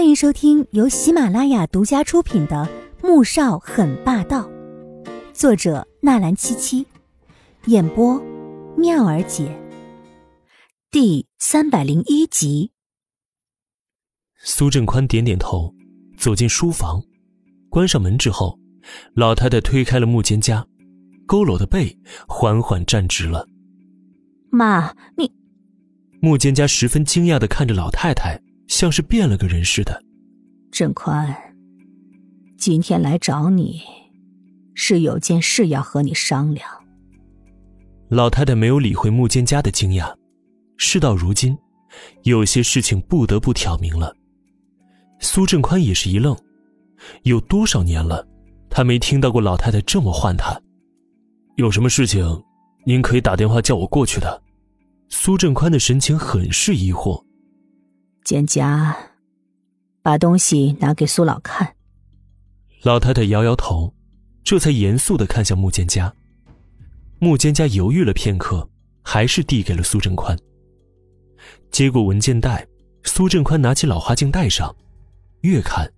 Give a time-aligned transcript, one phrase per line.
[0.00, 2.66] 欢迎收听由喜马拉雅独家出品的
[3.06, 4.48] 《穆少很霸道》，
[5.34, 6.86] 作者纳兰七七，
[7.66, 8.18] 演播
[8.78, 9.54] 妙儿姐，
[10.90, 12.72] 第三百零一集。
[14.42, 15.74] 苏振宽点点头，
[16.16, 17.02] 走进书房，
[17.68, 18.58] 关上门之后，
[19.12, 20.64] 老太太推开了穆蒹葭，
[21.28, 21.94] 佝偻的背
[22.26, 23.46] 缓缓站直了。
[24.50, 25.30] 妈，你……
[26.22, 28.40] 穆蒹家十分惊讶的看着老太太。
[28.70, 30.00] 像是变了个人似的。
[30.70, 31.36] 郑宽，
[32.56, 33.80] 今天来找你，
[34.74, 36.66] 是有件事要和你商量。
[38.08, 40.14] 老太太没有理会穆蒹家的惊讶，
[40.76, 41.58] 事到如今，
[42.22, 44.14] 有些事情不得不挑明了。
[45.18, 46.36] 苏振宽也是一愣，
[47.24, 48.24] 有多少年了，
[48.70, 50.58] 他没听到过老太太这么唤他。
[51.56, 52.24] 有什么事情，
[52.86, 54.40] 您可以打电话叫我过去的。
[55.08, 57.20] 苏振宽的神情很是疑惑。
[58.24, 58.94] 蒹葭，
[60.02, 61.74] 把东西拿给苏老看。
[62.82, 63.94] 老太太摇摇头，
[64.44, 66.10] 这才严肃的看向穆蒹葭。
[67.18, 68.68] 穆蒹葭犹豫了片刻，
[69.02, 70.36] 还是递给了苏振宽。
[71.70, 72.66] 接过文件袋，
[73.04, 74.74] 苏振宽拿起老花镜戴上，
[75.42, 75.92] 越看，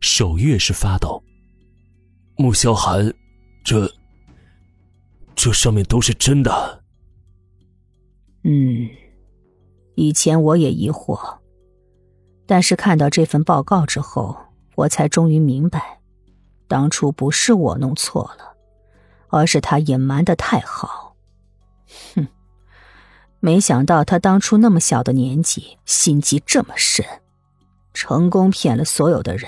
[0.00, 1.22] 手越是发抖。
[2.36, 3.12] 穆萧寒，
[3.64, 3.90] 这，
[5.34, 6.84] 这上面都是真的。
[8.44, 8.88] 嗯，
[9.96, 11.38] 以前我也疑惑。
[12.48, 14.34] 但是看到这份报告之后，
[14.74, 16.00] 我才终于明白，
[16.66, 18.56] 当初不是我弄错了，
[19.28, 21.14] 而是他隐瞒的太好。
[22.14, 22.26] 哼，
[23.38, 27.04] 没想到他当初那么小的年纪，心机这么深，
[27.92, 29.46] 成功骗了所有的人。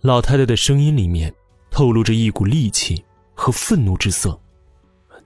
[0.00, 1.32] 老太太的声音里面
[1.70, 4.36] 透露着一股戾气和愤怒之色。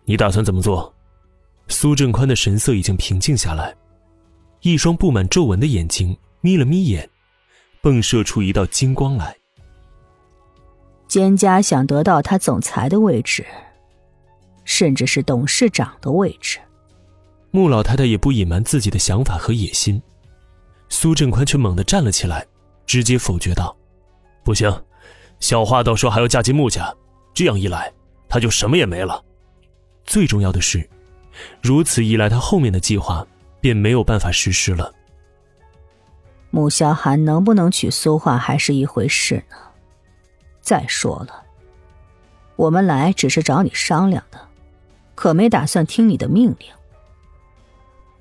[0.04, 0.94] 你打算怎么做？
[1.68, 3.74] 苏振宽的神色已经平静下来，
[4.60, 6.14] 一双布满皱纹的眼睛。
[6.44, 7.08] 眯了眯眼，
[7.82, 9.34] 迸射出一道金光来。
[11.08, 13.46] 蒹葭想得到他总裁的位置，
[14.66, 16.58] 甚至是董事长的位置。
[17.50, 20.02] 穆老太太也不隐瞒自己的想法和野心，
[20.90, 22.46] 苏振宽却猛地站了起来，
[22.84, 23.74] 直接否决道
[24.44, 24.70] ：“不行，
[25.40, 26.94] 小花到时候还要嫁进穆家，
[27.32, 27.90] 这样一来，
[28.28, 29.24] 她就什么也没了。
[30.04, 30.86] 最重要的是，
[31.62, 33.26] 如此一来，他后面的计划
[33.62, 34.92] 便没有办法实施了。”
[36.54, 39.56] 穆萧寒能不能娶苏画还是一回事呢。
[40.60, 41.42] 再说了，
[42.54, 44.38] 我们来只是找你商量的，
[45.16, 46.68] 可没打算听你的命令。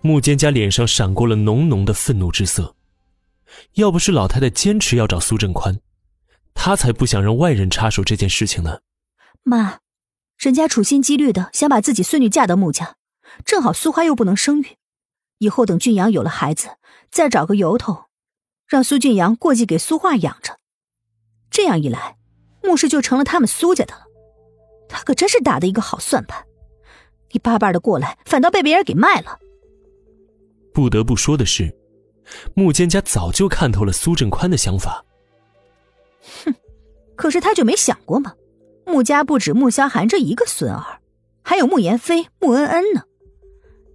[0.01, 2.75] 穆蒹葭脸上闪过了浓浓的愤怒之色。
[3.73, 5.79] 要不是老太太坚持要找苏振宽，
[6.55, 8.79] 她才不想让外人插手这件事情呢。
[9.44, 9.77] 妈，
[10.39, 12.95] 人家处心积虑的想把自己孙女嫁到穆家，
[13.45, 14.77] 正好苏花又不能生育，
[15.38, 16.69] 以后等俊阳有了孩子，
[17.11, 18.05] 再找个由头。
[18.73, 20.57] 让苏俊阳过继给苏画养着，
[21.51, 22.17] 这样一来，
[22.63, 24.01] 穆氏就成了他们苏家的了。
[24.89, 26.44] 他可真是打的一个好算盘，
[27.33, 29.38] 你巴巴的过来，反倒被别人给卖了。
[30.73, 31.72] 不得不说的是，
[32.56, 35.06] 穆蒹家早就看透了苏振宽的想法。
[36.44, 36.56] 哼，
[37.16, 38.33] 可是他就没想过吗？
[38.88, 41.00] 穆家不止穆萧寒这一个孙儿，
[41.44, 43.03] 还有穆言飞、穆恩恩呢。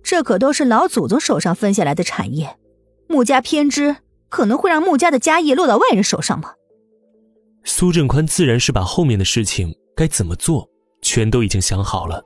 [0.05, 2.56] 这可都是老祖宗手上分下来的产业，
[3.09, 3.97] 穆家偏支。
[4.28, 6.53] 可能会让穆家的家业落到外人手上吗？
[7.65, 10.69] 苏振宽自然是把后面的事情该怎么做，
[11.03, 12.25] 全都已经想好了。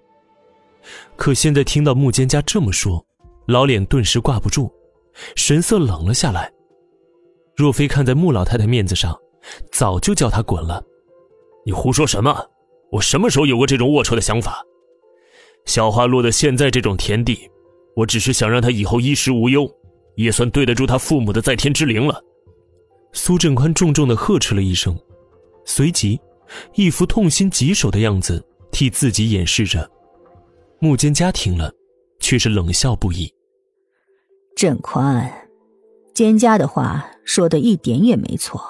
[1.17, 3.05] 可现在听到穆坚家这么说，
[3.47, 4.73] 老脸顿时挂不住，
[5.37, 6.53] 神色冷了下来。
[7.57, 9.17] 若非看在穆老太太面子上，
[9.71, 10.83] 早就叫他滚了。
[11.65, 12.47] 你胡说什么？
[12.91, 14.63] 我什么时候有过这种龌龊的想法？
[15.65, 17.51] 小花落得现在这种田地，
[17.97, 19.71] 我只是想让她以后衣食无忧。
[20.15, 22.23] 也算对得住他父母的在天之灵了。
[23.13, 24.99] 苏振宽重重的呵斥了一声，
[25.65, 26.21] 随即，
[26.75, 29.91] 一副痛心疾首的样子替自己掩饰着。
[30.79, 31.73] 穆蒹葭听了，
[32.19, 33.33] 却是冷笑不已。
[34.57, 35.31] 振宽，
[36.15, 38.61] 蒹葭的话说的一点也没错。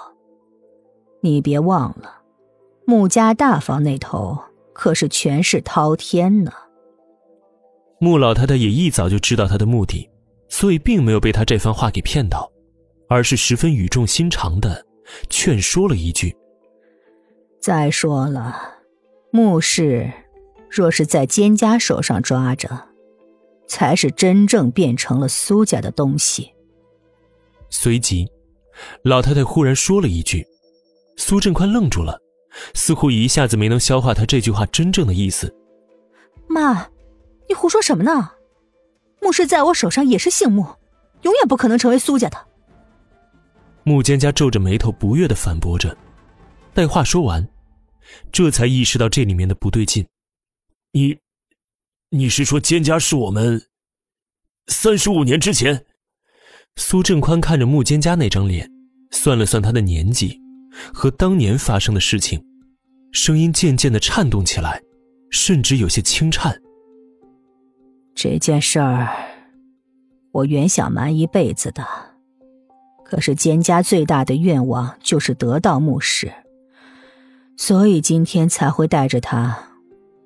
[1.20, 2.22] 你别忘了，
[2.84, 4.36] 穆家大房那头
[4.72, 6.52] 可是权势滔天呢。
[8.00, 10.08] 穆老太太也一早就知道他的目的。
[10.52, 12.52] 所以并没有被他这番话给骗到，
[13.08, 14.84] 而是十分语重心长的
[15.30, 16.36] 劝说了一句
[17.58, 18.54] ：“再说了，
[19.30, 20.12] 穆氏
[20.70, 22.68] 若是在蒹葭手上抓着，
[23.66, 26.52] 才是真正变成了苏家的东西。”
[27.70, 28.28] 随即，
[29.04, 30.46] 老太太忽然说了一句
[31.16, 32.20] ：“苏振宽愣住了，
[32.74, 35.56] 似乎一下子没能消化他这句话真正的意思。
[36.46, 36.88] ”“妈，
[37.48, 38.32] 你胡说什么呢？”
[39.22, 40.66] 穆氏在我手上也是姓穆，
[41.22, 42.48] 永远不可能成为苏家的。
[43.84, 45.96] 穆蒹葭皱着眉头，不悦的反驳着。
[46.74, 47.48] 待话说完，
[48.32, 50.04] 这才意识到这里面的不对劲。
[50.90, 51.16] 你，
[52.10, 53.62] 你是说蒹葭是我们
[54.66, 55.86] 三十五年之前？
[56.76, 58.68] 苏振宽看着穆蒹葭那张脸，
[59.12, 60.40] 算了算他的年纪
[60.92, 62.44] 和当年发生的事情，
[63.12, 64.82] 声音渐渐的颤动起来，
[65.30, 66.60] 甚至有些轻颤。
[68.14, 69.08] 这件事儿，
[70.32, 71.84] 我原想瞒一辈子的，
[73.04, 76.32] 可是蒹葭最大的愿望就是得到穆氏，
[77.56, 79.56] 所以今天才会带着他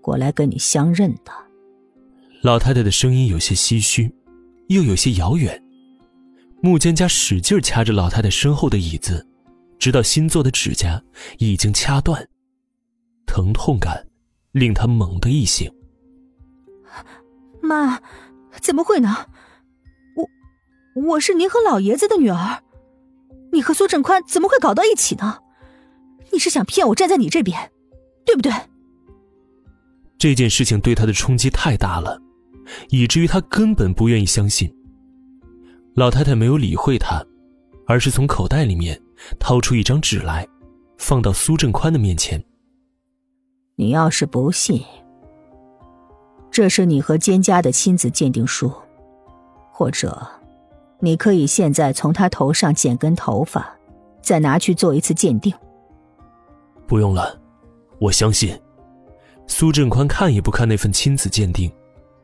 [0.00, 1.32] 过来跟你相认的。
[2.42, 4.12] 老太太的声音有些唏嘘，
[4.68, 5.62] 又有些遥远。
[6.62, 9.26] 穆蒹葭使劲掐着老太太身后的椅子，
[9.78, 11.02] 直到新做的指甲
[11.38, 12.26] 已经掐断，
[13.26, 14.06] 疼痛感
[14.52, 15.70] 令他猛地一醒。
[17.66, 18.00] 妈，
[18.62, 19.26] 怎么会呢？
[20.94, 22.62] 我我是您和老爷子的女儿，
[23.52, 25.40] 你和苏振宽怎么会搞到一起呢？
[26.32, 27.70] 你是想骗我站在你这边，
[28.24, 28.52] 对不对？
[30.18, 32.20] 这件事情对他的冲击太大了，
[32.88, 34.74] 以至于他根本不愿意相信。
[35.94, 37.24] 老太太没有理会他，
[37.86, 39.00] 而是从口袋里面
[39.38, 40.46] 掏出一张纸来，
[40.98, 42.42] 放到苏振宽的面前。
[43.76, 44.82] 你要是不信。
[46.56, 48.72] 这是你和蒹葭的亲子鉴定书，
[49.70, 50.26] 或者，
[51.00, 53.76] 你可以现在从他头上剪根头发，
[54.22, 55.52] 再拿去做一次鉴定。
[56.86, 57.38] 不用了，
[57.98, 58.58] 我相信。
[59.46, 61.70] 苏振宽看也不看那份亲子鉴定，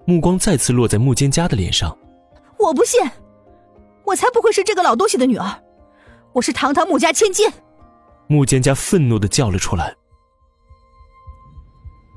[0.06, 1.94] 目光再次落在穆蒹葭的脸上。
[2.58, 3.02] 我不信，
[4.02, 5.62] 我才不会是这个老东西的女儿，
[6.32, 7.50] 我是堂堂穆家千金。
[8.28, 9.94] 穆蒹葭愤怒的叫了出来。